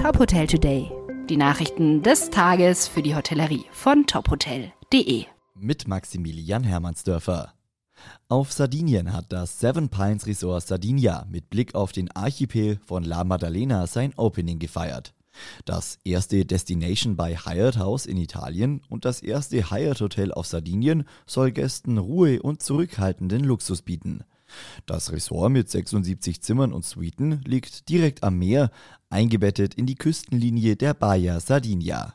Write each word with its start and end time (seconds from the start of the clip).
Top 0.00 0.18
Hotel 0.18 0.46
Today. 0.46 0.90
Die 1.28 1.36
Nachrichten 1.36 2.02
des 2.02 2.30
Tages 2.30 2.88
für 2.88 3.02
die 3.02 3.14
Hotellerie 3.14 3.66
von 3.70 4.06
tophotel.de. 4.06 5.26
Mit 5.54 5.88
Maximilian 5.88 6.64
Hermannsdörfer. 6.64 7.52
Auf 8.30 8.50
Sardinien 8.50 9.12
hat 9.12 9.26
das 9.28 9.60
Seven 9.60 9.90
Pines 9.90 10.26
Resort 10.26 10.66
Sardinia 10.66 11.26
mit 11.30 11.50
Blick 11.50 11.74
auf 11.74 11.92
den 11.92 12.10
Archipel 12.12 12.80
von 12.86 13.04
La 13.04 13.24
Maddalena 13.24 13.86
sein 13.86 14.14
Opening 14.16 14.58
gefeiert. 14.58 15.12
Das 15.66 15.98
erste 16.02 16.46
Destination 16.46 17.14
by 17.14 17.36
Hyatt 17.36 17.76
House 17.76 18.06
in 18.06 18.16
Italien 18.16 18.80
und 18.88 19.04
das 19.04 19.20
erste 19.20 19.70
Hyatt 19.70 20.00
Hotel 20.00 20.32
auf 20.32 20.46
Sardinien 20.46 21.04
soll 21.26 21.52
Gästen 21.52 21.98
Ruhe 21.98 22.40
und 22.40 22.62
zurückhaltenden 22.62 23.44
Luxus 23.44 23.82
bieten. 23.82 24.24
Das 24.86 25.12
Ressort 25.12 25.52
mit 25.52 25.70
76 25.70 26.42
Zimmern 26.42 26.72
und 26.72 26.84
Suiten 26.84 27.40
liegt 27.44 27.88
direkt 27.88 28.22
am 28.22 28.38
Meer, 28.38 28.70
eingebettet 29.08 29.74
in 29.74 29.86
die 29.86 29.94
Küstenlinie 29.94 30.76
der 30.76 30.94
Baia 30.94 31.40
Sardinia. 31.40 32.14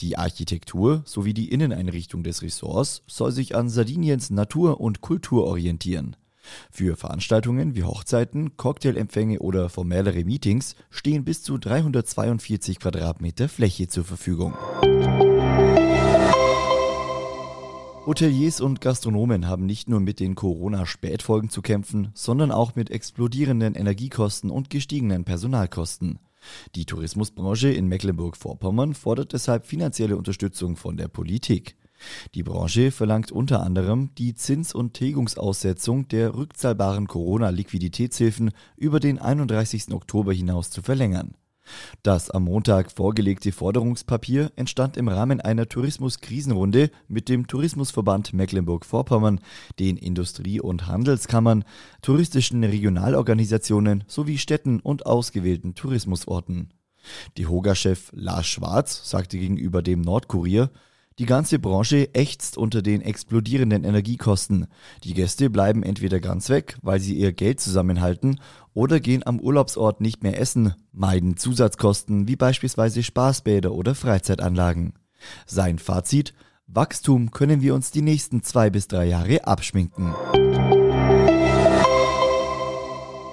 Die 0.00 0.18
Architektur 0.18 1.02
sowie 1.06 1.34
die 1.34 1.50
Inneneinrichtung 1.50 2.22
des 2.22 2.42
Ressorts 2.42 3.02
soll 3.06 3.32
sich 3.32 3.54
an 3.54 3.68
Sardiniens 3.68 4.30
Natur 4.30 4.80
und 4.80 5.00
Kultur 5.00 5.44
orientieren. 5.44 6.16
Für 6.70 6.96
Veranstaltungen 6.96 7.76
wie 7.76 7.84
Hochzeiten, 7.84 8.56
Cocktailempfänge 8.56 9.38
oder 9.38 9.68
formellere 9.68 10.24
Meetings 10.24 10.74
stehen 10.90 11.24
bis 11.24 11.42
zu 11.42 11.56
342 11.56 12.80
Quadratmeter 12.80 13.48
Fläche 13.48 13.88
zur 13.88 14.04
Verfügung. 14.04 14.54
Hoteliers 18.04 18.60
und 18.60 18.80
Gastronomen 18.80 19.46
haben 19.46 19.64
nicht 19.64 19.88
nur 19.88 20.00
mit 20.00 20.18
den 20.18 20.34
Corona-Spätfolgen 20.34 21.50
zu 21.50 21.62
kämpfen, 21.62 22.10
sondern 22.14 22.50
auch 22.50 22.74
mit 22.74 22.90
explodierenden 22.90 23.76
Energiekosten 23.76 24.50
und 24.50 24.70
gestiegenen 24.70 25.22
Personalkosten. 25.22 26.18
Die 26.74 26.84
Tourismusbranche 26.84 27.68
in 27.68 27.86
Mecklenburg-Vorpommern 27.86 28.94
fordert 28.94 29.32
deshalb 29.32 29.66
finanzielle 29.66 30.16
Unterstützung 30.16 30.74
von 30.74 30.96
der 30.96 31.06
Politik. 31.06 31.76
Die 32.34 32.42
Branche 32.42 32.90
verlangt 32.90 33.30
unter 33.30 33.62
anderem 33.62 34.10
die 34.16 34.34
Zins- 34.34 34.74
und 34.74 34.94
Tilgungsaussetzung 34.94 36.08
der 36.08 36.34
rückzahlbaren 36.34 37.06
Corona-Liquiditätshilfen 37.06 38.50
über 38.76 38.98
den 38.98 39.20
31. 39.20 39.92
Oktober 39.92 40.32
hinaus 40.32 40.70
zu 40.70 40.82
verlängern. 40.82 41.36
Das 42.02 42.30
am 42.30 42.44
Montag 42.44 42.90
vorgelegte 42.90 43.52
Forderungspapier 43.52 44.50
entstand 44.56 44.96
im 44.96 45.08
Rahmen 45.08 45.40
einer 45.40 45.68
Tourismuskrisenrunde 45.68 46.90
mit 47.08 47.28
dem 47.28 47.46
Tourismusverband 47.46 48.32
Mecklenburg-Vorpommern, 48.32 49.40
den 49.78 49.96
Industrie- 49.96 50.60
und 50.60 50.86
Handelskammern, 50.86 51.64
touristischen 52.02 52.64
Regionalorganisationen 52.64 54.04
sowie 54.08 54.38
Städten 54.38 54.80
und 54.80 55.06
ausgewählten 55.06 55.74
Tourismusorten. 55.74 56.72
Die 57.36 57.46
Hoga-Chef 57.46 58.10
Lars 58.12 58.46
Schwarz 58.46 59.08
sagte 59.08 59.38
gegenüber 59.38 59.82
dem 59.82 60.00
Nordkurier, 60.00 60.70
die 61.18 61.26
ganze 61.26 61.58
Branche 61.58 62.14
ächzt 62.14 62.56
unter 62.56 62.82
den 62.82 63.00
explodierenden 63.00 63.84
Energiekosten. 63.84 64.66
Die 65.04 65.14
Gäste 65.14 65.50
bleiben 65.50 65.82
entweder 65.82 66.20
ganz 66.20 66.48
weg, 66.48 66.76
weil 66.82 67.00
sie 67.00 67.14
ihr 67.14 67.32
Geld 67.32 67.60
zusammenhalten, 67.60 68.40
oder 68.74 69.00
gehen 69.00 69.26
am 69.26 69.38
Urlaubsort 69.38 70.00
nicht 70.00 70.22
mehr 70.22 70.40
essen, 70.40 70.74
meiden 70.92 71.36
Zusatzkosten 71.36 72.28
wie 72.28 72.36
beispielsweise 72.36 73.02
Spaßbäder 73.02 73.72
oder 73.72 73.94
Freizeitanlagen. 73.94 74.94
Sein 75.46 75.78
Fazit, 75.78 76.34
Wachstum 76.66 77.30
können 77.30 77.60
wir 77.60 77.74
uns 77.74 77.90
die 77.90 78.02
nächsten 78.02 78.42
zwei 78.42 78.70
bis 78.70 78.88
drei 78.88 79.06
Jahre 79.06 79.46
abschminken. 79.46 80.14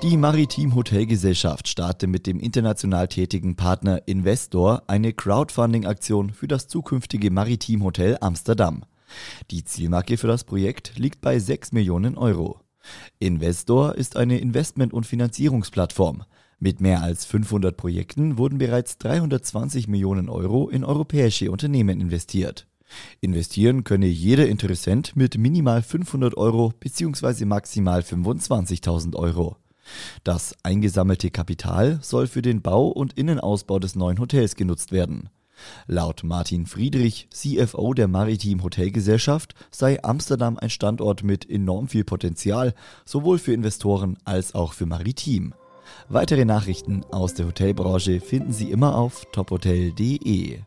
Die 0.00 0.16
Maritim 0.16 0.76
Hotelgesellschaft 0.76 1.66
startete 1.66 2.06
mit 2.06 2.28
dem 2.28 2.38
international 2.38 3.08
tätigen 3.08 3.56
Partner 3.56 4.00
Investor 4.06 4.84
eine 4.86 5.12
Crowdfunding-Aktion 5.12 6.30
für 6.30 6.46
das 6.46 6.68
zukünftige 6.68 7.32
Maritim 7.32 7.82
Hotel 7.82 8.16
Amsterdam. 8.20 8.84
Die 9.50 9.64
Zielmarke 9.64 10.16
für 10.16 10.28
das 10.28 10.44
Projekt 10.44 10.96
liegt 10.96 11.20
bei 11.20 11.40
6 11.40 11.72
Millionen 11.72 12.16
Euro. 12.16 12.60
Investor 13.18 13.96
ist 13.96 14.16
eine 14.16 14.38
Investment- 14.38 14.92
und 14.92 15.04
Finanzierungsplattform. 15.04 16.22
Mit 16.60 16.80
mehr 16.80 17.02
als 17.02 17.24
500 17.24 17.76
Projekten 17.76 18.38
wurden 18.38 18.58
bereits 18.58 18.98
320 18.98 19.88
Millionen 19.88 20.28
Euro 20.28 20.68
in 20.68 20.84
europäische 20.84 21.50
Unternehmen 21.50 22.00
investiert. 22.00 22.68
Investieren 23.20 23.82
könne 23.82 24.06
jeder 24.06 24.46
Interessent 24.46 25.16
mit 25.16 25.36
minimal 25.36 25.82
500 25.82 26.36
Euro 26.36 26.72
bzw. 26.78 27.44
maximal 27.46 28.00
25.000 28.02 29.16
Euro. 29.16 29.56
Das 30.24 30.54
eingesammelte 30.62 31.30
Kapital 31.30 31.98
soll 32.02 32.26
für 32.26 32.42
den 32.42 32.62
Bau 32.62 32.88
und 32.88 33.14
Innenausbau 33.14 33.78
des 33.78 33.96
neuen 33.96 34.18
Hotels 34.18 34.56
genutzt 34.56 34.92
werden. 34.92 35.30
Laut 35.86 36.22
Martin 36.24 36.66
Friedrich, 36.66 37.28
CFO 37.30 37.94
der 37.94 38.08
Maritim 38.08 38.62
Hotelgesellschaft, 38.62 39.54
sei 39.70 40.02
Amsterdam 40.02 40.58
ein 40.58 40.70
Standort 40.70 41.22
mit 41.24 41.48
enorm 41.48 41.88
viel 41.88 42.04
Potenzial, 42.04 42.74
sowohl 43.04 43.38
für 43.38 43.52
Investoren 43.52 44.18
als 44.24 44.54
auch 44.54 44.72
für 44.72 44.86
Maritim. 44.86 45.54
Weitere 46.08 46.44
Nachrichten 46.44 47.04
aus 47.10 47.34
der 47.34 47.46
Hotelbranche 47.46 48.20
finden 48.20 48.52
Sie 48.52 48.70
immer 48.70 48.96
auf 48.96 49.24
tophotel.de. 49.32 50.60